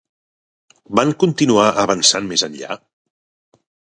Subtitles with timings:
[0.99, 2.81] Van continuar avançant més enllà?